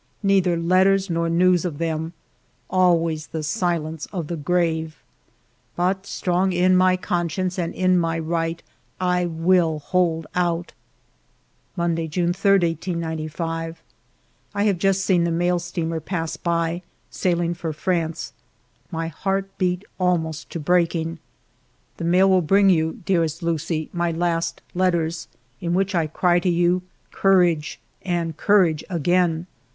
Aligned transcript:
Neither 0.23 0.57
letters 0.57 1.11
nor 1.11 1.29
news 1.29 1.63
of 1.63 1.77
them; 1.77 2.13
always 2.71 3.27
the 3.27 3.43
silence 3.43 4.07
of 4.07 4.25
the 4.29 4.35
grave. 4.35 4.97
But 5.75 6.07
strong 6.07 6.53
in 6.53 6.75
my 6.75 6.97
conscience 6.97 7.59
and 7.59 7.71
in 7.75 7.99
my 7.99 8.17
right, 8.17 8.63
I 8.99 9.27
will 9.27 9.77
hold 9.77 10.25
out. 10.33 10.73
Monday^ 11.77 12.09
June 12.09 12.33
3, 12.33 12.49
1895. 12.53 13.79
I 14.55 14.63
have 14.63 14.79
just 14.79 15.05
seen 15.05 15.23
the 15.23 15.29
mail 15.29 15.59
steamer 15.59 15.99
pass 15.99 16.35
by, 16.35 16.81
sailing 17.11 17.53
for 17.53 17.71
France. 17.71 18.33
My 18.89 19.07
heart 19.07 19.55
beat 19.59 19.85
almost 19.99 20.49
to 20.49 20.59
breaking. 20.59 21.19
The 21.97 22.05
mail 22.05 22.27
will 22.27 22.41
bring 22.41 22.71
you, 22.71 23.01
dearest 23.05 23.43
Lucie, 23.43 23.87
my 23.93 24.09
last 24.11 24.63
letters, 24.73 25.27
in 25.59 25.75
which 25.75 25.93
I 25.93 26.07
cry 26.07 26.39
to 26.39 26.49
you. 26.49 26.81
Courage 27.11 27.79
and 28.01 28.35
courage 28.35 28.83
again 28.89 29.45